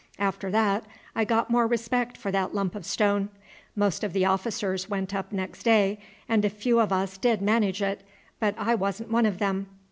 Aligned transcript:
After 0.17 0.49
that 0.49 0.83
I 1.15 1.23
got 1.25 1.51
more 1.51 1.67
respect 1.67 2.17
for 2.17 2.31
that 2.31 2.55
lump 2.55 2.73
of 2.73 2.87
stone. 2.87 3.29
Most 3.75 4.03
of 4.03 4.13
the 4.13 4.25
officers 4.25 4.89
went 4.89 5.13
up 5.13 5.31
next 5.31 5.61
day, 5.61 5.99
and 6.27 6.43
a 6.43 6.49
few 6.49 6.79
of 6.79 6.91
us 6.91 7.19
did 7.19 7.39
manage 7.39 7.83
it, 7.83 8.01
but 8.39 8.55
I 8.57 8.73
wasn't 8.73 9.11
one 9.11 9.27
of 9.27 9.37
them. 9.37 9.67